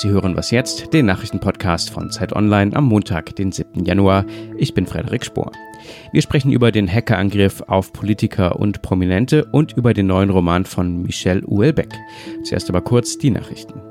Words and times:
Sie 0.00 0.10
hören 0.10 0.36
was 0.36 0.52
jetzt, 0.52 0.92
den 0.92 1.06
Nachrichtenpodcast 1.06 1.90
von 1.90 2.12
Zeit 2.12 2.32
Online 2.32 2.76
am 2.76 2.84
Montag, 2.84 3.34
den 3.34 3.50
7. 3.50 3.84
Januar. 3.84 4.24
Ich 4.56 4.72
bin 4.72 4.86
Frederik 4.86 5.24
Spohr. 5.24 5.50
Wir 6.12 6.22
sprechen 6.22 6.52
über 6.52 6.70
den 6.70 6.88
Hackerangriff 6.88 7.62
auf 7.62 7.92
Politiker 7.92 8.60
und 8.60 8.80
Prominente 8.80 9.46
und 9.46 9.72
über 9.72 9.94
den 9.94 10.06
neuen 10.06 10.30
Roman 10.30 10.66
von 10.66 11.02
Michel 11.02 11.42
Houellebecq. 11.44 11.92
Zuerst 12.44 12.68
aber 12.68 12.80
kurz 12.80 13.18
die 13.18 13.30
Nachrichten. 13.30 13.87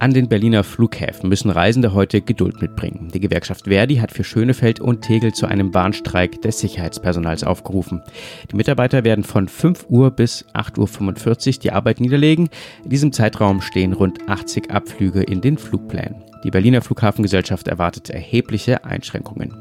An 0.00 0.14
den 0.14 0.30
Berliner 0.30 0.64
Flughäfen 0.64 1.28
müssen 1.28 1.50
Reisende 1.50 1.92
heute 1.92 2.22
Geduld 2.22 2.62
mitbringen. 2.62 3.10
Die 3.12 3.20
Gewerkschaft 3.20 3.66
Verdi 3.66 3.96
hat 3.96 4.10
für 4.10 4.24
Schönefeld 4.24 4.80
und 4.80 5.02
Tegel 5.02 5.34
zu 5.34 5.44
einem 5.44 5.74
Warnstreik 5.74 6.40
des 6.40 6.58
Sicherheitspersonals 6.58 7.44
aufgerufen. 7.44 8.00
Die 8.50 8.56
Mitarbeiter 8.56 9.04
werden 9.04 9.24
von 9.24 9.46
5 9.46 9.90
Uhr 9.90 10.10
bis 10.10 10.46
8.45 10.54 11.48
Uhr 11.48 11.60
die 11.60 11.72
Arbeit 11.72 12.00
niederlegen. 12.00 12.48
In 12.82 12.88
diesem 12.88 13.12
Zeitraum 13.12 13.60
stehen 13.60 13.92
rund 13.92 14.26
80 14.26 14.70
Abflüge 14.70 15.22
in 15.22 15.42
den 15.42 15.58
Flugplänen. 15.58 16.29
Die 16.42 16.50
Berliner 16.50 16.80
Flughafengesellschaft 16.80 17.68
erwartet 17.68 18.10
erhebliche 18.10 18.84
Einschränkungen. 18.84 19.54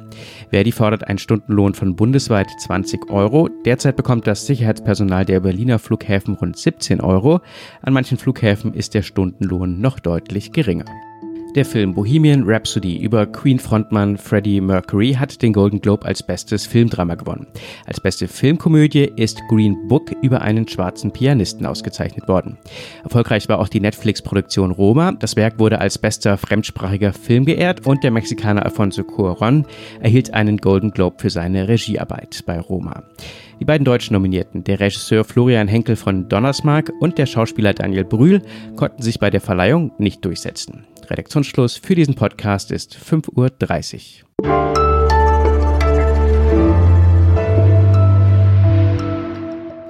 Verdi 0.49 0.71
fordert 0.71 1.07
einen 1.07 1.19
Stundenlohn 1.19 1.73
von 1.73 1.95
bundesweit 1.95 2.47
20 2.59 3.09
Euro. 3.09 3.49
Derzeit 3.65 3.95
bekommt 3.95 4.27
das 4.27 4.45
Sicherheitspersonal 4.45 5.25
der 5.25 5.41
Berliner 5.41 5.79
Flughäfen 5.79 6.35
rund 6.35 6.57
17 6.57 7.01
Euro. 7.01 7.41
An 7.81 7.93
manchen 7.93 8.17
Flughäfen 8.17 8.73
ist 8.73 8.93
der 8.93 9.01
Stundenlohn 9.01 9.81
noch 9.81 9.99
deutlich 9.99 10.51
geringer. 10.51 10.85
Der 11.59 11.65
Film 11.65 11.93
Bohemian 11.93 12.43
Rhapsody 12.45 12.99
über 12.99 13.25
Queen-Frontmann 13.25 14.17
Freddie 14.17 14.61
Mercury 14.61 15.11
hat 15.11 15.41
den 15.41 15.51
Golden 15.51 15.81
Globe 15.81 16.05
als 16.05 16.23
bestes 16.23 16.65
Filmdrama 16.65 17.15
gewonnen. 17.15 17.47
Als 17.85 17.99
beste 17.99 18.29
Filmkomödie 18.29 19.11
ist 19.17 19.41
Green 19.49 19.75
Book 19.89 20.09
über 20.21 20.41
einen 20.41 20.69
schwarzen 20.69 21.11
Pianisten 21.11 21.65
ausgezeichnet 21.65 22.29
worden. 22.29 22.57
Erfolgreich 23.03 23.49
war 23.49 23.59
auch 23.59 23.67
die 23.67 23.81
Netflix-Produktion 23.81 24.71
Roma. 24.71 25.11
Das 25.11 25.35
Werk 25.35 25.59
wurde 25.59 25.81
als 25.81 25.97
bester 25.97 26.37
fremdsprachiger 26.37 27.11
Film 27.11 27.43
geehrt 27.43 27.85
und 27.85 28.05
der 28.05 28.11
Mexikaner 28.11 28.63
Alfonso 28.63 29.01
Cuarón 29.01 29.65
erhielt 29.99 30.33
einen 30.33 30.59
Golden 30.59 30.91
Globe 30.91 31.17
für 31.19 31.29
seine 31.29 31.67
Regiearbeit 31.67 32.41
bei 32.45 32.57
Roma. 32.57 33.03
Die 33.59 33.65
beiden 33.65 33.83
deutschen 33.83 34.13
Nominierten, 34.13 34.63
der 34.63 34.79
Regisseur 34.79 35.25
Florian 35.25 35.67
Henkel 35.67 35.97
von 35.97 36.29
Donnersmarck 36.29 36.93
und 37.01 37.17
der 37.17 37.25
Schauspieler 37.25 37.73
Daniel 37.73 38.05
Brühl, 38.05 38.43
konnten 38.77 39.01
sich 39.01 39.19
bei 39.19 39.29
der 39.29 39.41
Verleihung 39.41 39.91
nicht 39.97 40.23
durchsetzen. 40.23 40.85
Redaktionsschluss 41.09 41.77
für 41.77 41.95
diesen 41.95 42.15
Podcast 42.15 42.71
ist 42.71 42.95
5.30 42.95 44.23
Uhr. 44.23 44.49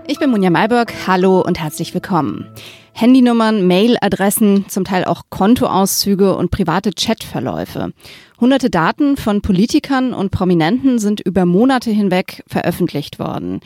Ich 0.08 0.18
bin 0.18 0.32
Munja 0.32 0.50
Malberg. 0.50 0.94
Hallo 1.08 1.42
und 1.42 1.60
herzlich 1.60 1.94
willkommen. 1.94 2.50
Handynummern, 2.94 3.68
Mailadressen, 3.68 4.68
zum 4.68 4.84
Teil 4.84 5.06
auch 5.06 5.24
Kontoauszüge 5.30 6.36
und 6.36 6.52
private 6.52 6.92
Chatverläufe. 6.92 7.94
Hunderte 8.42 8.70
Daten 8.70 9.18
von 9.18 9.42
Politikern 9.42 10.14
und 10.14 10.32
Prominenten 10.32 10.98
sind 10.98 11.20
über 11.20 11.46
Monate 11.46 11.92
hinweg 11.92 12.44
veröffentlicht 12.48 13.20
worden. 13.20 13.60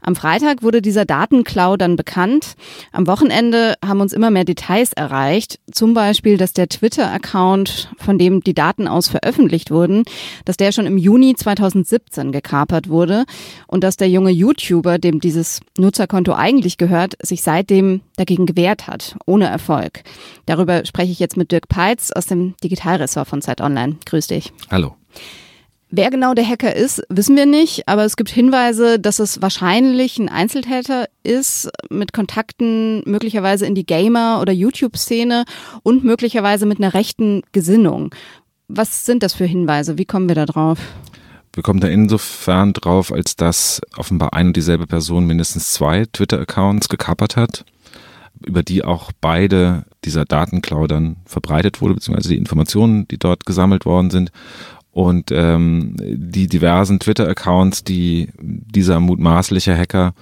Am 0.00 0.16
Freitag 0.16 0.62
wurde 0.62 0.82
dieser 0.82 1.04
Datenklau 1.04 1.76
dann 1.76 1.96
bekannt. 1.96 2.54
Am 2.92 3.06
Wochenende 3.06 3.74
haben 3.84 4.00
uns 4.00 4.12
immer 4.12 4.30
mehr 4.30 4.44
Details 4.44 4.92
erreicht. 4.92 5.58
Zum 5.70 5.94
Beispiel, 5.94 6.36
dass 6.36 6.52
der 6.52 6.68
Twitter-Account, 6.68 7.90
von 7.98 8.18
dem 8.18 8.42
die 8.42 8.54
Daten 8.54 8.86
aus 8.86 9.08
veröffentlicht 9.08 9.70
wurden, 9.70 10.04
dass 10.44 10.56
der 10.56 10.72
schon 10.72 10.86
im 10.86 10.98
Juni 10.98 11.34
2017 11.34 12.32
gekapert 12.32 12.88
wurde 12.88 13.24
und 13.66 13.84
dass 13.84 13.96
der 13.96 14.08
junge 14.08 14.30
YouTuber, 14.30 14.98
dem 14.98 15.20
dieses 15.20 15.60
Nutzerkonto 15.78 16.34
eigentlich 16.34 16.76
gehört, 16.76 17.14
sich 17.22 17.42
seitdem 17.42 18.00
dagegen 18.16 18.46
gewehrt 18.46 18.86
hat, 18.86 19.16
ohne 19.26 19.46
Erfolg. 19.46 20.02
Darüber 20.46 20.84
spreche 20.84 21.12
ich 21.12 21.18
jetzt 21.18 21.36
mit 21.36 21.50
Dirk 21.50 21.68
Peitz 21.68 22.10
aus 22.12 22.26
dem 22.26 22.54
Digitalressort 22.62 23.28
von 23.28 23.42
Zeit 23.42 23.60
Online. 23.60 23.96
Grüß 24.14 24.28
dich. 24.28 24.52
Hallo. 24.70 24.94
Wer 25.90 26.08
genau 26.10 26.34
der 26.34 26.48
Hacker 26.48 26.76
ist, 26.76 27.02
wissen 27.08 27.34
wir 27.34 27.46
nicht, 27.46 27.88
aber 27.88 28.04
es 28.04 28.14
gibt 28.14 28.30
Hinweise, 28.30 29.00
dass 29.00 29.18
es 29.18 29.42
wahrscheinlich 29.42 30.20
ein 30.20 30.28
Einzeltäter 30.28 31.06
ist 31.24 31.68
mit 31.90 32.12
Kontakten 32.12 33.02
möglicherweise 33.06 33.66
in 33.66 33.74
die 33.74 33.84
Gamer- 33.84 34.40
oder 34.40 34.52
YouTube-Szene 34.52 35.46
und 35.82 36.04
möglicherweise 36.04 36.64
mit 36.64 36.78
einer 36.78 36.94
rechten 36.94 37.42
Gesinnung. 37.50 38.14
Was 38.68 39.04
sind 39.04 39.24
das 39.24 39.34
für 39.34 39.46
Hinweise? 39.46 39.98
Wie 39.98 40.04
kommen 40.04 40.28
wir 40.28 40.36
da 40.36 40.46
drauf? 40.46 40.78
Wir 41.52 41.64
kommen 41.64 41.80
da 41.80 41.88
insofern 41.88 42.72
drauf, 42.72 43.12
als 43.12 43.34
dass 43.34 43.80
offenbar 43.96 44.32
ein 44.32 44.46
und 44.48 44.56
dieselbe 44.56 44.86
Person 44.86 45.26
mindestens 45.26 45.72
zwei 45.72 46.06
Twitter-Accounts 46.12 46.88
gekapert 46.88 47.36
hat, 47.36 47.64
über 48.46 48.62
die 48.62 48.84
auch 48.84 49.12
beide 49.20 49.84
dieser 50.04 50.24
Datenklau 50.24 50.86
dann 50.86 51.16
verbreitet 51.24 51.80
wurde, 51.80 51.94
beziehungsweise 51.94 52.30
die 52.30 52.38
Informationen, 52.38 53.08
die 53.08 53.18
dort 53.18 53.46
gesammelt 53.46 53.86
worden 53.86 54.10
sind. 54.10 54.32
Und 54.92 55.32
ähm, 55.32 55.96
die 55.98 56.46
diversen 56.46 57.00
Twitter-Accounts, 57.00 57.82
die 57.82 58.28
dieser 58.38 59.00
mutmaßliche 59.00 59.76
Hacker 59.76 60.14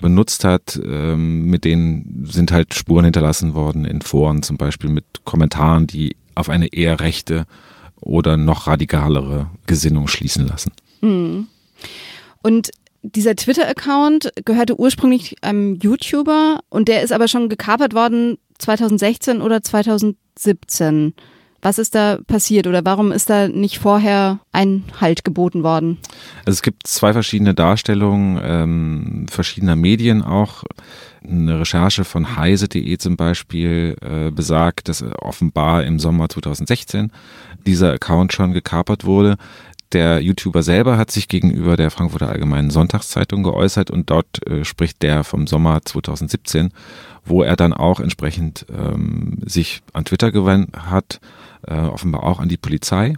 benutzt 0.00 0.44
hat, 0.44 0.80
ähm, 0.84 1.46
mit 1.46 1.64
denen 1.64 2.26
sind 2.28 2.50
halt 2.50 2.74
Spuren 2.74 3.04
hinterlassen 3.04 3.54
worden 3.54 3.84
in 3.84 4.00
Foren, 4.00 4.42
zum 4.42 4.56
Beispiel 4.56 4.90
mit 4.90 5.04
Kommentaren, 5.24 5.86
die 5.86 6.16
auf 6.34 6.48
eine 6.48 6.68
eher 6.72 7.00
rechte 7.00 7.46
oder 8.00 8.36
noch 8.36 8.66
radikalere 8.66 9.50
Gesinnung 9.66 10.08
schließen 10.08 10.46
lassen. 10.46 10.72
Mhm. 11.00 11.46
Und 12.42 12.70
dieser 13.14 13.36
Twitter-Account 13.36 14.32
gehörte 14.44 14.78
ursprünglich 14.78 15.36
einem 15.42 15.76
YouTuber 15.76 16.60
und 16.68 16.88
der 16.88 17.02
ist 17.02 17.12
aber 17.12 17.28
schon 17.28 17.48
gekapert 17.48 17.94
worden 17.94 18.38
2016 18.58 19.40
oder 19.40 19.62
2017. 19.62 21.14
Was 21.60 21.78
ist 21.78 21.96
da 21.96 22.18
passiert 22.24 22.68
oder 22.68 22.84
warum 22.84 23.10
ist 23.10 23.30
da 23.30 23.48
nicht 23.48 23.80
vorher 23.80 24.38
ein 24.52 24.84
Halt 25.00 25.24
geboten 25.24 25.64
worden? 25.64 25.98
Also 26.46 26.56
es 26.56 26.62
gibt 26.62 26.86
zwei 26.86 27.12
verschiedene 27.12 27.52
Darstellungen 27.52 28.40
ähm, 28.42 29.26
verschiedener 29.28 29.74
Medien 29.74 30.22
auch. 30.22 30.62
Eine 31.28 31.58
Recherche 31.58 32.04
von 32.04 32.36
heise.de 32.36 32.96
zum 32.98 33.16
Beispiel 33.16 33.96
äh, 34.00 34.30
besagt, 34.30 34.88
dass 34.88 35.02
offenbar 35.20 35.82
im 35.82 35.98
Sommer 35.98 36.28
2016 36.28 37.10
dieser 37.66 37.92
Account 37.92 38.32
schon 38.32 38.52
gekapert 38.52 39.04
wurde. 39.04 39.36
Der 39.92 40.20
YouTuber 40.20 40.62
selber 40.62 40.98
hat 40.98 41.10
sich 41.10 41.28
gegenüber 41.28 41.76
der 41.76 41.90
Frankfurter 41.90 42.28
Allgemeinen 42.28 42.70
Sonntagszeitung 42.70 43.42
geäußert 43.42 43.90
und 43.90 44.10
dort 44.10 44.46
äh, 44.46 44.64
spricht 44.64 45.02
der 45.02 45.24
vom 45.24 45.46
Sommer 45.46 45.80
2017, 45.82 46.70
wo 47.24 47.42
er 47.42 47.56
dann 47.56 47.72
auch 47.72 48.00
entsprechend 48.00 48.66
ähm, 48.70 49.38
sich 49.46 49.80
an 49.94 50.04
Twitter 50.04 50.30
gewandt 50.30 50.76
hat 50.76 51.20
äh, 51.66 51.74
offenbar 51.74 52.22
auch 52.24 52.40
an 52.40 52.48
die 52.48 52.56
Polizei 52.56 53.14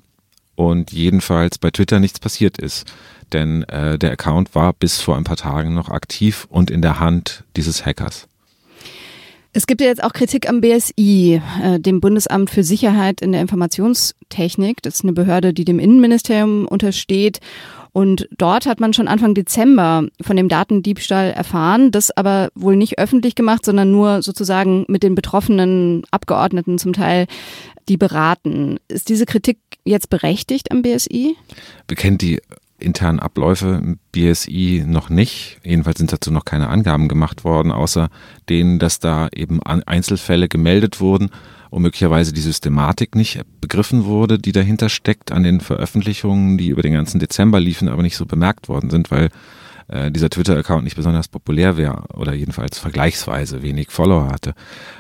und 0.55 0.93
jedenfalls 0.93 1.59
bei 1.59 1.71
Twitter 1.71 2.01
nichts 2.01 2.19
passiert 2.19 2.59
ist. 2.59 2.93
Denn 3.33 3.63
äh, 3.65 3.99
der 3.99 4.13
Account 4.13 4.55
war 4.55 4.73
bis 4.73 5.01
vor 5.01 5.17
ein 5.17 5.25
paar 5.25 5.37
Tagen 5.37 5.75
noch 5.75 5.89
aktiv 5.89 6.47
und 6.51 6.71
in 6.71 6.83
der 6.83 7.01
Hand 7.01 7.45
dieses 7.57 7.87
Hackers. 7.87 8.27
Es 9.53 9.67
gibt 9.67 9.81
ja 9.81 9.89
jetzt 9.89 10.03
auch 10.05 10.13
Kritik 10.13 10.49
am 10.49 10.61
BSI, 10.61 11.43
äh, 11.63 11.81
dem 11.81 12.01
Bundesamt 12.01 12.51
für 12.51 12.63
Sicherheit 12.63 13.21
in 13.21 13.33
der 13.33 13.41
Informationstechnik. 13.41 14.81
Das 14.83 14.95
ist 14.95 15.05
eine 15.05 15.13
Behörde, 15.13 15.53
die 15.53 15.65
dem 15.65 15.81
Innenministerium 15.81 16.69
untersteht. 16.69 17.41
Und 17.93 18.29
dort 18.39 18.67
hat 18.67 18.79
man 18.79 18.93
schon 18.93 19.09
Anfang 19.09 19.35
Dezember 19.35 20.07
von 20.21 20.37
dem 20.37 20.49
Datendiebstahl 20.49 21.33
erfahren, 21.33 21.91
das 21.91 22.17
aber 22.17 22.51
wohl 22.55 22.77
nicht 22.77 23.01
öffentlich 23.01 23.35
gemacht, 23.35 23.65
sondern 23.65 23.91
nur 23.91 24.23
sozusagen 24.23 24.85
mit 24.87 25.03
den 25.03 25.17
betroffenen 25.17 26.05
Abgeordneten 26.13 26.79
zum 26.79 26.93
Teil 26.93 27.27
die 27.89 27.97
beraten. 27.97 28.79
Ist 28.87 29.09
diese 29.09 29.27
Kritik 29.27 29.59
jetzt 29.85 30.11
berechtigt 30.11 30.71
am 30.71 30.83
BSI? 30.83 31.37
Kennen 31.89 32.19
die 32.19 32.41
internen 32.81 33.21
Abläufe 33.21 33.81
im 33.83 33.99
BSI 34.13 34.85
noch 34.87 35.11
nicht. 35.11 35.59
Jedenfalls 35.65 35.99
sind 35.99 36.13
dazu 36.13 36.31
noch 36.31 36.45
keine 36.45 36.69
Angaben 36.69 37.09
gemacht 37.09 37.45
worden, 37.45 37.73
außer 37.73 38.09
denen, 38.49 38.79
dass 38.79 38.99
da 38.99 39.29
eben 39.35 39.63
Einzelfälle 39.63 40.49
gemeldet 40.49 41.01
wurden 41.01 41.31
und 41.71 41.83
möglicherweise 41.83 42.33
die 42.33 42.41
Systematik 42.41 43.15
nicht 43.15 43.41
begriffen 43.61 44.05
wurde, 44.05 44.39
die 44.39 44.53
dahinter 44.53 44.89
steckt 44.89 45.33
an 45.33 45.43
den 45.43 45.61
Veröffentlichungen, 45.61 46.59
die 46.59 46.69
über 46.69 46.83
den 46.83 46.93
ganzen 46.93 47.21
Dezember 47.21 47.61
liefen, 47.61 47.89
aber 47.89 48.03
nicht 48.03 48.17
so 48.17 48.27
bemerkt 48.27 48.69
worden 48.69 48.91
sind, 48.91 49.11
weil 49.11 49.29
äh, 49.89 50.11
dieser 50.11 50.31
Twitter-Account 50.31 50.85
nicht 50.85 50.97
besonders 50.97 51.29
populär 51.29 51.77
wäre 51.77 52.05
oder 52.15 52.35
jedenfalls 52.35 52.79
vergleichsweise 52.79 53.63
wenig 53.63 53.91
Follower 53.91 54.29
hatte. 54.31 54.55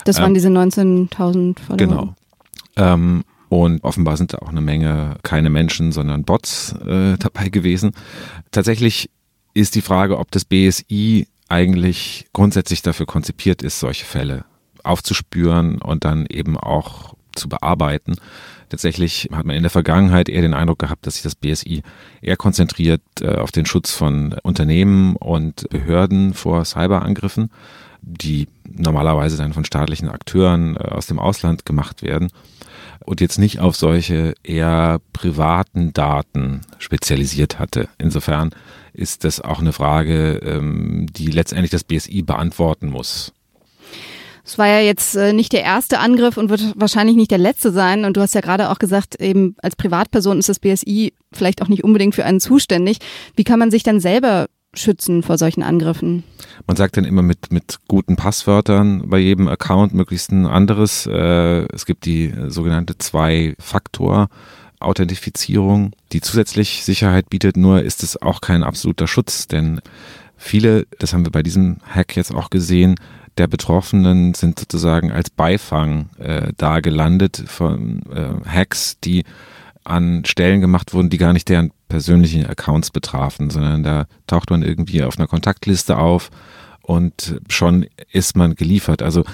Das 0.05 0.19
waren 0.19 0.29
ähm, 0.29 0.35
diese 0.35 0.49
19.000 0.49 1.59
Follower. 1.59 1.76
Genau. 1.76 2.15
Ähm, 2.76 3.25
und 3.50 3.82
offenbar 3.82 4.17
sind 4.17 4.32
da 4.32 4.38
auch 4.38 4.49
eine 4.49 4.61
Menge 4.61 5.17
keine 5.25 5.50
Menschen, 5.50 5.91
sondern 5.91 6.23
Bots 6.23 6.73
äh, 6.87 7.19
dabei 7.19 7.49
gewesen. 7.49 7.91
Tatsächlich 8.52 9.11
ist 9.55 9.75
die 9.75 9.82
Frage, 9.82 10.19
ob 10.19 10.31
das 10.31 10.44
BSI 10.44 11.26
eigentlich 11.49 12.26
grundsätzlich 12.32 12.81
dafür 12.81 13.06
konzipiert 13.06 13.62
ist, 13.62 13.81
solche 13.81 14.06
Fälle 14.06 14.44
aufzuspüren 14.85 15.82
und 15.82 16.05
dann 16.05 16.26
eben 16.26 16.56
auch 16.56 17.14
zu 17.35 17.49
bearbeiten. 17.49 18.14
Tatsächlich 18.69 19.29
hat 19.32 19.47
man 19.47 19.56
in 19.56 19.64
der 19.64 19.70
Vergangenheit 19.70 20.29
eher 20.29 20.43
den 20.43 20.55
Eindruck 20.55 20.79
gehabt, 20.79 21.05
dass 21.05 21.14
sich 21.14 21.25
das 21.25 21.35
BSI 21.35 21.82
eher 22.23 22.37
konzentriert 22.37 23.02
äh, 23.20 23.35
auf 23.35 23.50
den 23.50 23.67
Schutz 23.67 23.91
von 23.91 24.37
Unternehmen 24.44 25.17
und 25.17 25.69
Behörden 25.70 26.35
vor 26.35 26.64
Cyberangriffen 26.64 27.50
die 28.02 28.47
normalerweise 28.71 29.37
dann 29.37 29.53
von 29.53 29.65
staatlichen 29.65 30.09
Akteuren 30.09 30.77
äh, 30.77 30.81
aus 30.81 31.07
dem 31.07 31.19
Ausland 31.19 31.65
gemacht 31.65 32.03
werden 32.03 32.31
und 33.05 33.21
jetzt 33.21 33.39
nicht 33.39 33.61
auf 33.61 33.77
solche 33.77 34.35
eher 34.43 35.01
privaten 35.13 35.93
Daten 35.93 36.63
spezialisiert 36.79 37.59
hatte. 37.59 37.89
Insofern 37.99 38.51
ist 38.93 39.25
das 39.25 39.41
auch 39.41 39.61
eine 39.61 39.73
Frage, 39.73 40.41
ähm, 40.45 41.07
die 41.11 41.27
letztendlich 41.27 41.71
das 41.71 41.85
BSI 41.85 42.23
beantworten 42.23 42.89
muss. 42.89 43.33
Es 44.45 44.59
war 44.59 44.67
ja 44.67 44.81
jetzt 44.81 45.15
äh, 45.17 45.33
nicht 45.33 45.53
der 45.53 45.63
erste 45.63 45.99
Angriff 45.99 46.37
und 46.37 46.51
wird 46.51 46.73
wahrscheinlich 46.75 47.15
nicht 47.15 47.31
der 47.31 47.39
letzte 47.39 47.71
sein. 47.71 48.05
Und 48.05 48.17
du 48.17 48.21
hast 48.21 48.35
ja 48.35 48.41
gerade 48.41 48.71
auch 48.71 48.79
gesagt, 48.79 49.21
eben 49.21 49.55
als 49.63 49.77
Privatperson 49.77 50.39
ist 50.39 50.49
das 50.49 50.59
BSI 50.59 51.13
vielleicht 51.33 51.63
auch 51.63 51.69
nicht 51.69 51.85
unbedingt 51.85 52.15
für 52.17 52.25
einen 52.25 52.41
zuständig. 52.41 52.99
Wie 53.37 53.45
kann 53.45 53.59
man 53.59 53.71
sich 53.71 53.85
dann 53.85 54.01
selber 54.01 54.49
schützen 54.75 55.23
vor 55.23 55.39
solchen 55.39 55.63
Angriffen? 55.63 56.25
Man 56.67 56.77
sagt 56.77 56.97
dann 56.97 57.05
immer 57.05 57.23
mit, 57.23 57.53
mit 57.53 57.79
guten 57.89 58.17
Passwörtern 58.17 59.09
bei 59.09 59.19
jedem 59.19 59.49
Account 59.49 59.95
möglichst 59.95 60.31
ein 60.31 60.47
anderes. 60.47 61.07
Äh, 61.07 61.67
es 61.73 61.87
gibt 61.87 62.05
die 62.05 62.33
sogenannte 62.49 62.99
Zwei-Faktor- 62.99 64.29
Authentifizierung, 64.81 65.93
die 66.13 66.23
zusätzlich 66.23 66.85
Sicherheit 66.85 67.29
bietet, 67.29 67.57
nur 67.57 67.83
ist 67.83 68.03
es 68.03 68.21
auch 68.21 68.41
kein 68.41 68.63
absoluter 68.63 69.07
Schutz, 69.07 69.47
denn 69.47 69.81
viele, 70.39 70.87
das 70.99 71.13
haben 71.13 71.25
wir 71.25 71.31
bei 71.31 71.43
diesem 71.43 71.77
Hack 71.87 72.17
jetzt 72.17 72.35
auch 72.35 72.49
gesehen, 72.49 72.97
der 73.37 73.47
Betroffenen 73.47 74.35
sind 74.35 74.59
sozusagen 74.59 75.13
als 75.13 75.31
Beifang 75.31 76.09
äh, 76.19 76.53
da 76.57 76.81
gelandet 76.81 77.45
von 77.47 78.03
äh, 78.13 78.49
Hacks, 78.49 78.99
die 79.01 79.25
an 79.85 80.25
Stellen 80.25 80.61
gemacht 80.61 80.93
wurden, 80.93 81.11
die 81.11 81.19
gar 81.19 81.32
nicht 81.32 81.49
deren 81.49 81.73
persönlichen 81.88 82.47
Accounts 82.47 82.91
betrafen, 82.91 83.50
sondern 83.50 83.82
da 83.82 84.06
taucht 84.27 84.50
man 84.50 84.62
irgendwie 84.62 85.03
auf 85.03 85.19
einer 85.19 85.27
Kontaktliste 85.27 85.99
auf 85.99 86.31
und 86.82 87.41
schon 87.49 87.87
ist 88.11 88.37
man 88.37 88.55
geliefert. 88.55 89.03
Also 89.03 89.25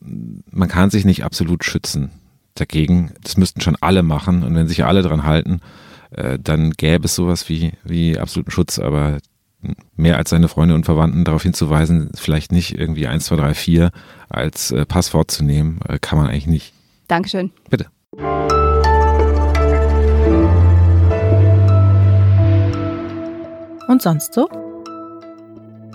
man 0.00 0.68
kann 0.68 0.90
sich 0.90 1.04
nicht 1.04 1.24
absolut 1.24 1.64
schützen 1.64 2.10
dagegen. 2.54 3.12
Das 3.22 3.36
müssten 3.36 3.60
schon 3.60 3.76
alle 3.80 4.02
machen 4.02 4.42
und 4.42 4.54
wenn 4.54 4.68
sich 4.68 4.84
alle 4.84 5.02
dran 5.02 5.24
halten, 5.24 5.60
äh, 6.10 6.38
dann 6.38 6.72
gäbe 6.72 7.06
es 7.06 7.14
sowas 7.14 7.48
wie, 7.48 7.72
wie 7.84 8.18
absoluten 8.18 8.50
Schutz, 8.50 8.78
aber 8.78 9.18
mehr 9.96 10.16
als 10.16 10.30
seine 10.30 10.48
Freunde 10.48 10.74
und 10.74 10.84
Verwandten 10.84 11.24
darauf 11.24 11.42
hinzuweisen, 11.42 12.10
vielleicht 12.14 12.52
nicht 12.52 12.76
irgendwie 12.76 13.06
1, 13.06 13.26
2, 13.26 13.36
3, 13.36 13.54
4 13.54 13.90
als 14.28 14.70
äh, 14.72 14.84
Passwort 14.84 15.30
zu 15.30 15.44
nehmen, 15.44 15.80
äh, 15.88 15.98
kann 16.00 16.18
man 16.18 16.28
eigentlich 16.28 16.46
nicht. 16.46 16.74
Dankeschön. 17.08 17.52
Bitte. 17.70 17.86
Und 23.88 24.02
sonst 24.02 24.34
so? 24.34 24.48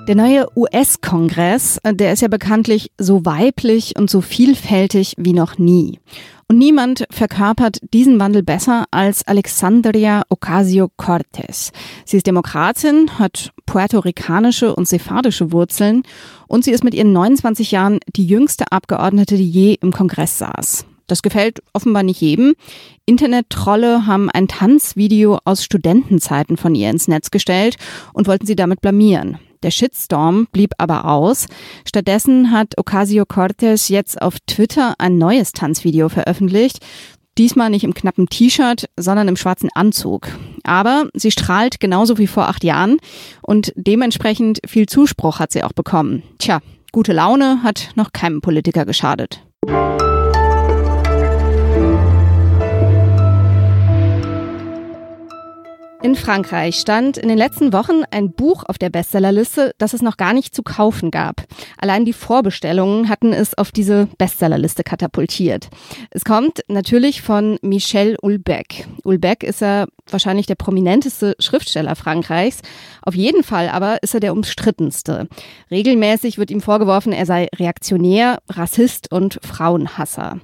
Der 0.08 0.16
neue 0.16 0.48
US-Kongress, 0.56 1.80
äh, 1.84 1.94
der 1.94 2.14
ist 2.14 2.22
ja 2.22 2.30
bekanntlich 2.30 2.92
so 2.98 3.26
weiblich 3.26 3.98
und 3.98 4.10
so 4.10 4.22
vielfältig 4.22 5.16
wie 5.18 5.34
noch 5.34 5.58
nie. 5.58 6.00
Und 6.48 6.58
niemand 6.58 7.06
verkörpert 7.10 7.80
diesen 7.94 8.18
Wandel 8.20 8.42
besser 8.42 8.86
als 8.92 9.28
Alexandria 9.28 10.24
Ocasio-Cortez. 10.30 11.74
Sie 12.06 12.16
ist 12.16 12.26
Demokratin, 12.26 13.20
hat 13.20 13.52
puerto-ricanische 13.66 14.74
und 14.74 14.88
sephardische 14.88 15.52
Wurzeln 15.52 16.04
und 16.48 16.64
sie 16.64 16.72
ist 16.72 16.86
mit 16.86 16.94
ihren 16.94 17.12
29 17.12 17.72
Jahren 17.72 18.00
die 18.16 18.26
jüngste 18.26 18.72
Abgeordnete, 18.72 19.36
die 19.36 19.50
je 19.50 19.74
im 19.74 19.92
Kongress 19.92 20.38
saß. 20.38 20.86
Das 21.08 21.22
gefällt 21.22 21.62
offenbar 21.74 22.04
nicht 22.04 22.22
jedem. 22.22 22.56
Internet-Trolle 23.06 24.06
haben 24.06 24.30
ein 24.30 24.48
Tanzvideo 24.48 25.40
aus 25.46 25.64
Studentenzeiten 25.64 26.58
von 26.58 26.76
ihr 26.76 26.90
ins 26.90 27.08
Netz 27.08 27.32
gestellt 27.32 27.78
und 28.14 28.28
wollten 28.28 28.46
sie 28.46 28.56
damit 28.56 28.82
blamieren. 28.82 29.40
Der 29.64 29.72
Shitstorm 29.72 30.48
blieb 30.52 30.74
aber 30.78 31.06
aus. 31.06 31.48
Stattdessen 31.86 32.52
hat 32.52 32.78
Ocasio-Cortez 32.78 33.90
jetzt 33.90 34.22
auf 34.22 34.36
Twitter 34.46 34.96
ein 35.00 35.18
neues 35.18 35.52
Tanzvideo 35.52 36.10
veröffentlicht. 36.10 36.80
Diesmal 37.38 37.70
nicht 37.70 37.84
im 37.84 37.94
knappen 37.94 38.28
T-Shirt, 38.28 38.90
sondern 38.98 39.28
im 39.28 39.36
schwarzen 39.36 39.70
Anzug. 39.74 40.28
Aber 40.64 41.08
sie 41.14 41.32
strahlt 41.32 41.80
genauso 41.80 42.18
wie 42.18 42.28
vor 42.28 42.48
acht 42.48 42.64
Jahren 42.64 42.98
und 43.42 43.74
dementsprechend 43.76 44.60
viel 44.66 44.88
Zuspruch 44.88 45.40
hat 45.40 45.52
sie 45.52 45.64
auch 45.64 45.74
bekommen. 45.74 46.24
Tja, 46.40 46.60
gute 46.92 47.14
Laune 47.14 47.62
hat 47.64 47.92
noch 47.96 48.12
keinem 48.12 48.42
Politiker 48.42 48.86
geschadet. 48.86 49.44
In 56.04 56.16
Frankreich 56.16 56.76
stand 56.76 57.18
in 57.18 57.28
den 57.28 57.40
letzten 57.40 57.74
Wochen 57.74 58.04
ein 58.12 58.32
Buch 58.32 58.64
auf 58.68 58.78
der 58.78 58.92
Bestsellerliste, 58.92 59.74
das 59.80 59.94
es 59.94 60.04
noch 60.04 60.16
gar 60.16 60.32
nicht 60.34 60.54
zu 60.54 60.62
kaufen 60.62 61.10
gab. 61.10 61.44
Allein 61.80 62.06
die 62.06 62.14
Vorbestellungen 62.14 63.10
hatten 63.10 63.34
es 63.34 63.58
auf 63.58 63.72
diese 63.72 64.08
Bestsellerliste 64.20 64.84
katapultiert. 64.84 65.70
Es 66.12 66.24
kommt 66.24 66.64
natürlich 66.68 67.24
von 67.24 67.58
Michel 67.64 68.16
Houellebecq. 68.22 68.88
Houellebecq 69.06 69.44
ist 69.44 69.64
er 69.64 69.88
wahrscheinlich 70.08 70.46
der 70.46 70.56
prominenteste 70.56 71.36
Schriftsteller 71.40 71.96
Frankreichs. 71.96 72.62
Auf 73.02 73.16
jeden 73.16 73.44
Fall 73.44 73.68
aber 73.68 74.02
ist 74.04 74.14
er 74.14 74.20
der 74.20 74.34
umstrittenste. 74.34 75.28
Regelmäßig 75.72 76.38
wird 76.38 76.52
ihm 76.52 76.62
vorgeworfen, 76.62 77.12
er 77.12 77.26
sei 77.26 77.48
reaktionär, 77.56 78.38
Rassist 78.50 79.12
und 79.12 79.40
Frauenhasser. 79.44 80.40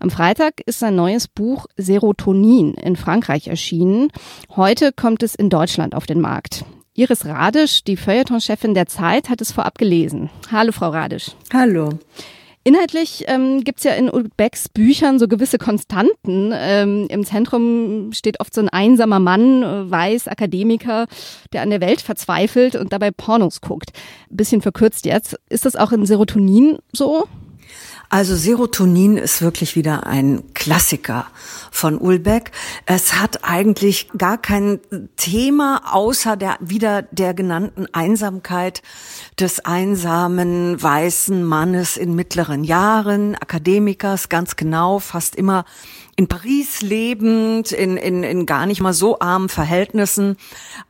Am 0.00 0.10
Freitag 0.10 0.60
ist 0.66 0.80
sein 0.80 0.96
neues 0.96 1.28
Buch 1.28 1.66
Serotonin 1.76 2.74
in 2.74 2.96
Frankreich 2.96 3.48
erschienen. 3.48 4.08
Heute 4.54 4.92
kommt 4.96 5.22
es 5.22 5.34
in 5.34 5.50
Deutschland 5.50 5.94
auf 5.94 6.06
den 6.06 6.20
Markt. 6.20 6.64
Iris 6.94 7.26
Radisch, 7.26 7.82
die 7.82 7.96
Feuilleton-Chefin 7.96 8.74
der 8.74 8.86
Zeit, 8.86 9.28
hat 9.28 9.40
es 9.40 9.50
vorab 9.50 9.78
gelesen. 9.78 10.30
Hallo, 10.52 10.70
Frau 10.70 10.90
Radisch. 10.90 11.32
Hallo. 11.52 11.98
Inhaltlich 12.66 13.24
ähm, 13.26 13.62
gibt 13.62 13.84
ja 13.84 13.92
in 13.92 14.08
Ulbecks 14.08 14.70
Büchern 14.70 15.18
so 15.18 15.28
gewisse 15.28 15.58
Konstanten. 15.58 16.50
Ähm, 16.54 17.06
Im 17.10 17.26
Zentrum 17.26 18.12
steht 18.12 18.40
oft 18.40 18.54
so 18.54 18.62
ein 18.62 18.70
einsamer 18.70 19.18
Mann, 19.18 19.62
äh, 19.62 19.90
weiß, 19.90 20.28
Akademiker, 20.28 21.06
der 21.52 21.60
an 21.60 21.68
der 21.68 21.82
Welt 21.82 22.00
verzweifelt 22.00 22.74
und 22.74 22.94
dabei 22.94 23.10
Pornos 23.10 23.60
guckt. 23.60 23.90
Bisschen 24.30 24.62
verkürzt 24.62 25.04
jetzt. 25.04 25.36
Ist 25.50 25.66
das 25.66 25.76
auch 25.76 25.92
in 25.92 26.06
Serotonin 26.06 26.78
so? 26.92 27.28
Also 28.14 28.36
Serotonin 28.36 29.16
ist 29.16 29.42
wirklich 29.42 29.74
wieder 29.74 30.06
ein 30.06 30.44
Klassiker 30.54 31.26
von 31.72 31.98
Ulbeck. 31.98 32.52
Es 32.86 33.14
hat 33.14 33.42
eigentlich 33.42 34.08
gar 34.16 34.38
kein 34.38 34.78
Thema 35.16 35.82
außer 35.92 36.36
der 36.36 36.56
wieder 36.60 37.02
der 37.02 37.34
genannten 37.34 37.88
Einsamkeit 37.92 38.82
des 39.40 39.64
einsamen 39.64 40.80
weißen 40.80 41.42
Mannes 41.42 41.96
in 41.96 42.14
mittleren 42.14 42.62
Jahren, 42.62 43.34
Akademikers, 43.34 44.28
ganz 44.28 44.54
genau, 44.54 45.00
fast 45.00 45.34
immer 45.34 45.64
in 46.16 46.28
Paris 46.28 46.80
lebend, 46.80 47.72
in, 47.72 47.96
in, 47.96 48.22
in 48.22 48.46
gar 48.46 48.66
nicht 48.66 48.80
mal 48.80 48.92
so 48.92 49.18
armen 49.18 49.48
Verhältnissen, 49.48 50.36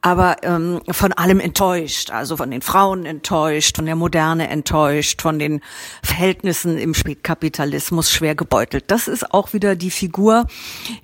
aber 0.03 0.37
ähm, 0.43 0.81
von 0.91 1.13
allem 1.13 1.41
enttäuscht, 1.41 2.11
also 2.11 2.37
von 2.37 2.51
den 2.51 2.61
Frauen 2.61 3.07
enttäuscht, 3.07 3.77
von 3.77 3.87
der 3.87 3.97
Moderne 3.97 4.49
enttäuscht, 4.49 5.23
von 5.23 5.39
den 5.39 5.63
Verhältnissen 6.03 6.77
im 6.77 6.93
Spätkapitalismus 6.93 8.11
schwer 8.11 8.35
gebeutelt. 8.35 8.85
Das 8.89 9.09
ist 9.09 9.33
auch 9.33 9.55
wieder 9.55 9.77
die 9.77 9.91
Figur 9.91 10.47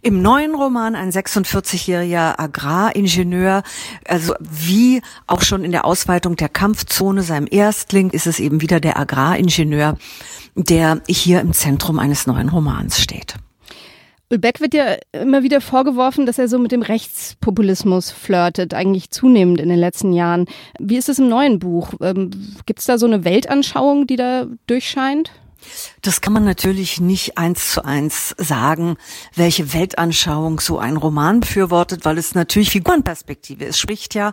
im 0.03 0.21
neuen 0.21 0.55
Roman, 0.55 0.95
ein 0.95 1.11
46-jähriger 1.11 2.39
Agraringenieur, 2.39 3.63
also 4.07 4.35
wie 4.41 5.01
auch 5.27 5.41
schon 5.43 5.65
in 5.65 5.73
der 5.73 5.87
Ausweitung 5.87 6.37
der 6.37 6.51
Kampfzone, 6.51 7.23
seinem 7.23 7.49
Erstling, 7.51 8.11
ist 8.11 8.27
es 8.27 8.39
eben 8.39 8.61
wieder 8.61 8.81
der 8.81 8.99
Agraringenieur, 8.99 9.97
der 10.55 11.01
hier 11.09 11.41
im 11.41 11.55
Zentrum 11.55 11.99
eines 11.99 12.27
neuen 12.27 12.51
Romans 12.51 13.01
steht. 13.01 13.37
Ulbeck 14.33 14.61
wird 14.61 14.75
ja 14.75 14.97
immer 15.13 15.43
wieder 15.43 15.61
vorgeworfen, 15.61 16.25
dass 16.25 16.39
er 16.39 16.47
so 16.47 16.61
mit 16.61 16.71
dem 16.71 16.83
Rechtspopulismus 16.83 18.13
flirtet, 18.13 18.75
eigentlich 18.75 19.11
zunehmend 19.11 19.61
in 19.61 19.69
den 19.69 19.79
letzten 19.79 20.13
Jahren. 20.13 20.47
Wie 20.79 20.97
ist 20.97 21.09
es 21.09 21.19
im 21.19 21.29
neuen 21.29 21.59
Buch? 21.59 21.95
Ähm, 22.01 22.31
Gibt 22.65 22.79
es 22.79 22.87
da 22.87 22.97
so 22.97 23.07
eine 23.07 23.25
Weltanschauung, 23.25 24.07
die 24.07 24.17
da 24.17 24.47
durchscheint? 24.69 25.33
Das 26.03 26.21
kann 26.21 26.33
man 26.33 26.45
natürlich 26.45 27.01
nicht 27.01 27.37
eins 27.37 27.73
zu 27.73 27.85
eins 27.85 28.35
sagen, 28.39 28.97
welche 29.35 29.75
Weltanschauung 29.75 30.61
so 30.61 30.79
ein 30.79 30.97
Roman 30.97 31.41
befürwortet, 31.41 32.05
weil 32.05 32.17
es 32.17 32.35
natürlich 32.35 32.71
Figurenperspektive 32.71 33.65
ist. 33.65 33.79
Spricht 33.79 34.15
ja 34.15 34.33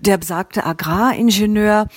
der 0.00 0.18
besagte 0.18 0.64
Agraringenieur 0.64 1.88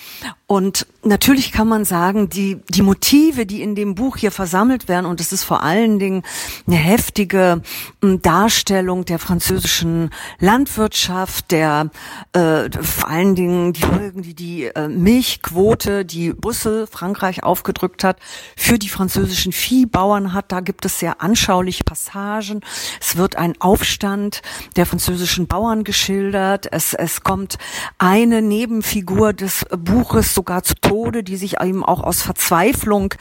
und 0.48 0.86
natürlich 1.02 1.50
kann 1.50 1.66
man 1.66 1.84
sagen, 1.84 2.28
die, 2.28 2.60
die 2.68 2.82
Motive, 2.82 3.46
die 3.46 3.62
in 3.62 3.74
dem 3.74 3.96
Buch 3.96 4.16
hier 4.16 4.30
versammelt 4.30 4.86
werden, 4.86 5.04
und 5.04 5.20
es 5.20 5.32
ist 5.32 5.42
vor 5.42 5.64
allen 5.64 5.98
Dingen 5.98 6.22
eine 6.68 6.76
heftige 6.76 7.62
hm, 8.00 8.22
Darstellung 8.22 9.04
der 9.04 9.18
französischen 9.18 10.10
Landwirtschaft, 10.38 11.50
der 11.50 11.90
äh, 12.32 12.70
vor 12.80 13.08
allen 13.08 13.34
Dingen 13.34 13.72
die 13.72 13.80
Folgen, 13.80 14.22
die 14.22 14.34
die 14.34 14.64
äh, 14.66 14.86
Milchquote, 14.86 16.04
die 16.04 16.32
Busse 16.32 16.86
Frankreich 16.86 17.42
aufgedrückt 17.42 18.04
hat, 18.04 18.18
für 18.56 18.78
die 18.78 18.88
französischen 18.88 19.50
Viehbauern 19.50 20.32
hat. 20.32 20.52
Da 20.52 20.60
gibt 20.60 20.84
es 20.84 21.00
sehr 21.00 21.22
anschauliche 21.22 21.82
Passagen. 21.82 22.60
Es 23.00 23.16
wird 23.16 23.34
ein 23.34 23.60
Aufstand 23.60 24.42
der 24.76 24.86
französischen 24.86 25.48
Bauern 25.48 25.82
geschildert. 25.82 26.68
Es, 26.70 26.94
es 26.94 27.24
kommt 27.24 27.58
eine 27.98 28.42
Nebenfigur 28.42 29.32
des 29.32 29.64
Buches 29.76 30.35
sogar 30.36 30.62
zu 30.62 30.74
Tode, 30.76 31.24
die 31.24 31.36
sich 31.36 31.60
eben 31.60 31.84
auch 31.84 32.04
aus 32.04 32.22
Verzweiflung 32.22 33.14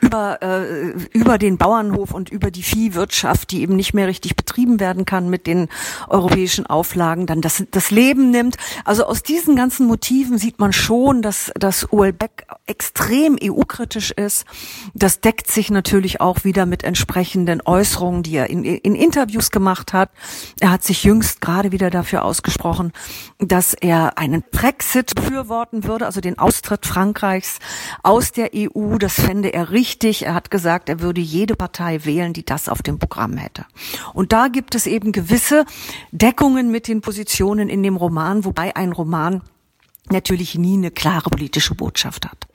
über, 0.00 0.42
äh, 0.42 0.90
über 1.12 1.38
den 1.38 1.56
Bauernhof 1.56 2.12
und 2.12 2.30
über 2.30 2.50
die 2.50 2.62
Viehwirtschaft, 2.62 3.50
die 3.52 3.62
eben 3.62 3.76
nicht 3.76 3.94
mehr 3.94 4.08
richtig 4.08 4.34
betrieben 4.36 4.80
werden 4.80 5.04
kann 5.04 5.30
mit 5.30 5.46
den 5.46 5.68
europäischen 6.08 6.66
Auflagen, 6.66 7.26
dann 7.26 7.40
das, 7.40 7.64
das 7.70 7.90
Leben 7.90 8.30
nimmt. 8.30 8.56
Also 8.84 9.04
aus 9.04 9.22
diesen 9.22 9.56
ganzen 9.56 9.86
Motiven 9.86 10.38
sieht 10.38 10.58
man 10.58 10.72
schon, 10.72 11.22
dass, 11.22 11.52
dass 11.54 11.90
Uelbeck 11.92 12.46
extrem 12.66 13.38
EU-kritisch 13.42 14.10
ist. 14.10 14.44
Das 14.94 15.20
deckt 15.20 15.50
sich 15.50 15.70
natürlich 15.70 16.20
auch 16.20 16.44
wieder 16.44 16.66
mit 16.66 16.82
entsprechenden 16.82 17.62
Äußerungen, 17.64 18.22
die 18.22 18.36
er 18.36 18.50
in, 18.50 18.64
in 18.64 18.94
Interviews 18.94 19.50
gemacht 19.50 19.92
hat. 19.92 20.10
Er 20.60 20.70
hat 20.70 20.82
sich 20.82 21.04
jüngst 21.04 21.40
gerade 21.40 21.72
wieder 21.72 21.90
dafür 21.90 22.24
ausgesprochen, 22.24 22.92
dass 23.38 23.74
er 23.74 24.18
einen 24.18 24.42
Brexit 24.50 25.14
befürworten 25.14 25.84
würde, 25.84 26.06
also 26.06 26.20
den 26.20 26.38
Austritt 26.54 26.86
Frankreichs 26.86 27.58
aus 28.04 28.30
der 28.30 28.50
EU. 28.54 28.96
Das 28.98 29.14
fände 29.14 29.52
er 29.52 29.72
richtig. 29.72 30.24
Er 30.24 30.34
hat 30.34 30.52
gesagt, 30.52 30.88
er 30.88 31.00
würde 31.00 31.20
jede 31.20 31.56
Partei 31.56 32.04
wählen, 32.04 32.32
die 32.32 32.44
das 32.44 32.68
auf 32.68 32.80
dem 32.80 33.00
Programm 33.00 33.36
hätte. 33.36 33.64
Und 34.12 34.32
da 34.32 34.46
gibt 34.46 34.76
es 34.76 34.86
eben 34.86 35.10
gewisse 35.10 35.64
Deckungen 36.12 36.70
mit 36.70 36.86
den 36.86 37.00
Positionen 37.00 37.68
in 37.68 37.82
dem 37.82 37.96
Roman, 37.96 38.44
wobei 38.44 38.76
ein 38.76 38.92
Roman 38.92 39.42
natürlich 40.10 40.56
nie 40.56 40.76
eine 40.76 40.92
klare 40.92 41.28
politische 41.28 41.74
Botschaft 41.74 42.24
hat 42.24 42.46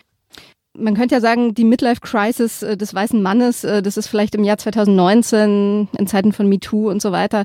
man 0.78 0.96
könnte 0.96 1.16
ja 1.16 1.20
sagen, 1.20 1.56
die 1.56 1.66
Midlife 1.66 2.00
Crisis 2.00 2.62
äh, 2.62 2.78
des 2.78 2.94
weißen 2.94 3.22
Mannes, 3.22 3.66
äh, 3.66 3.82
das 3.82 3.98
ist 3.98 4.08
vielleicht 4.08 4.34
im 4.36 4.46
Jahr 4.46 4.58
2019 4.58 5.90
in 5.98 6.08
Zeiten 6.08 6.32
von 6.32 6.48
MeToo 6.48 6.90
und 6.90 7.02
so 7.02 7.12
weiter 7.12 7.44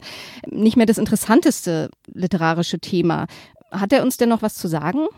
nicht 0.49 0.77
mehr 0.77 0.87
das 0.87 0.99
interessanteste 0.99 1.91
literarische 2.13 2.79
Thema. 2.79 3.27
Hat 3.73 3.93
er 3.93 4.05
uns 4.05 4.19
denn 4.19 4.29
noch 4.29 4.43
was 4.43 4.55
zu 4.55 4.69
sagen? 4.69 5.09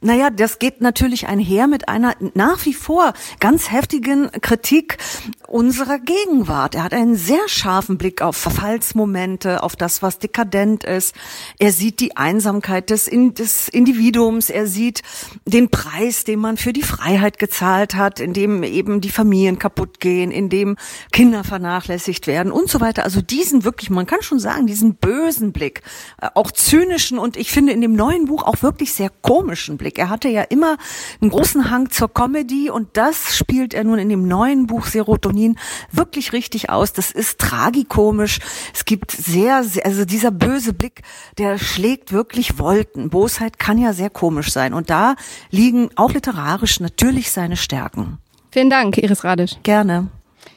Naja, 0.00 0.30
das 0.30 0.58
geht 0.58 0.80
natürlich 0.80 1.28
einher 1.28 1.66
mit 1.66 1.88
einer 1.88 2.14
nach 2.34 2.64
wie 2.64 2.74
vor 2.74 3.12
ganz 3.40 3.70
heftigen 3.70 4.30
Kritik 4.40 4.98
unserer 5.46 5.98
Gegenwart. 5.98 6.74
Er 6.74 6.84
hat 6.84 6.94
einen 6.94 7.16
sehr 7.16 7.48
scharfen 7.48 7.98
Blick 7.98 8.22
auf 8.22 8.36
Verfallsmomente, 8.36 9.62
auf 9.62 9.76
das, 9.76 10.02
was 10.02 10.18
dekadent 10.18 10.84
ist. 10.84 11.14
Er 11.58 11.72
sieht 11.72 12.00
die 12.00 12.16
Einsamkeit 12.16 12.90
des, 12.90 13.10
des 13.12 13.68
Individuums. 13.68 14.50
Er 14.50 14.66
sieht 14.66 15.02
den 15.44 15.68
Preis, 15.68 16.24
den 16.24 16.40
man 16.40 16.56
für 16.56 16.72
die 16.72 16.82
Freiheit 16.82 17.38
gezahlt 17.38 17.94
hat, 17.94 18.18
in 18.18 18.32
dem 18.32 18.62
eben 18.62 19.00
die 19.00 19.10
Familien 19.10 19.58
kaputt 19.58 20.00
gehen, 20.00 20.30
in 20.30 20.48
dem 20.48 20.76
Kinder 21.12 21.44
vernachlässigt 21.44 22.26
werden 22.26 22.50
und 22.50 22.68
so 22.68 22.80
weiter. 22.80 23.04
Also 23.04 23.20
diesen 23.20 23.64
wirklich, 23.64 23.90
man 23.90 24.06
kann 24.06 24.22
schon 24.22 24.38
sagen, 24.38 24.66
diesen 24.66 24.94
bösen 24.94 25.52
Blick, 25.52 25.82
äh, 26.20 26.28
auch 26.34 26.50
zynischen 26.50 27.18
und 27.18 27.36
ich 27.36 27.50
finde 27.50 27.72
in 27.72 27.80
dem 27.80 27.94
neuen 27.94 28.26
Buch 28.26 28.42
auch 28.44 28.62
wirklich 28.62 28.92
sehr 28.92 29.10
komisch 29.10 29.51
komischen 29.52 29.76
Blick. 29.76 29.98
Er 29.98 30.08
hatte 30.08 30.28
ja 30.28 30.42
immer 30.42 30.78
einen 31.20 31.30
großen 31.30 31.70
Hang 31.70 31.90
zur 31.90 32.12
Comedy 32.12 32.70
und 32.70 32.96
das 32.96 33.36
spielt 33.36 33.74
er 33.74 33.84
nun 33.84 33.98
in 33.98 34.08
dem 34.08 34.26
neuen 34.26 34.66
Buch 34.66 34.86
Serotonin 34.86 35.58
wirklich 35.90 36.32
richtig 36.32 36.70
aus. 36.70 36.94
Das 36.94 37.10
ist 37.10 37.38
tragikomisch. 37.38 38.38
Es 38.72 38.86
gibt 38.86 39.10
sehr, 39.10 39.62
sehr 39.62 39.84
also 39.84 40.06
dieser 40.06 40.30
böse 40.30 40.72
Blick, 40.72 41.02
der 41.36 41.58
schlägt 41.58 42.12
wirklich 42.12 42.58
Wolken. 42.58 43.10
Bosheit 43.10 43.58
kann 43.58 43.76
ja 43.76 43.92
sehr 43.92 44.08
komisch 44.08 44.50
sein 44.50 44.72
und 44.72 44.88
da 44.88 45.16
liegen 45.50 45.90
auch 45.96 46.12
literarisch 46.12 46.80
natürlich 46.80 47.30
seine 47.30 47.58
Stärken. 47.58 48.18
Vielen 48.50 48.70
Dank, 48.70 48.96
Iris 48.96 49.22
Radisch. 49.22 49.56
Gerne. 49.62 50.08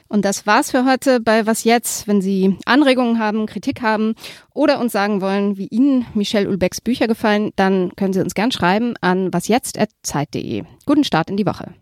Und 0.08 0.24
das 0.24 0.46
war's 0.46 0.72
für 0.72 0.86
heute 0.86 1.20
bei 1.20 1.46
Was 1.46 1.64
jetzt? 1.64 2.08
Wenn 2.08 2.22
Sie 2.22 2.58
Anregungen 2.66 3.20
haben, 3.20 3.48
Kritik 3.48 3.82
haben 3.82 4.16
oder 4.54 4.80
uns 4.80 4.92
sagen 4.92 5.22
wollen, 5.22 5.58
wie 5.58 5.68
Ihnen 5.68 6.06
Michelle 6.14 6.48
Ulbecks 6.48 6.82
Bücher 6.82 7.08
gefallen, 7.08 7.52
dann 7.56 7.96
können 7.96 8.14
Sie 8.14 8.22
uns 8.22 8.36
gern 8.36 8.52
schreiben 8.52 8.96
an 9.02 9.34
wasjetzt.zeit.de. 9.34 10.64
Guten 10.86 11.04
Start 11.04 11.30
in 11.30 11.38
die 11.38 11.46
Woche. 11.46 11.74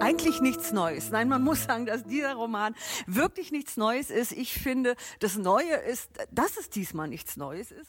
eigentlich 0.00 0.40
nichts 0.40 0.72
Neues. 0.72 1.10
Nein, 1.10 1.28
man 1.28 1.42
muss 1.42 1.64
sagen, 1.64 1.86
dass 1.86 2.04
dieser 2.04 2.34
Roman 2.34 2.74
wirklich 3.06 3.52
nichts 3.52 3.76
Neues 3.76 4.10
ist. 4.10 4.32
Ich 4.32 4.52
finde, 4.52 4.96
das 5.20 5.36
Neue 5.36 5.74
ist, 5.74 6.10
dass 6.30 6.56
es 6.56 6.68
diesmal 6.68 7.08
nichts 7.08 7.36
Neues 7.36 7.70
ist. 7.70 7.88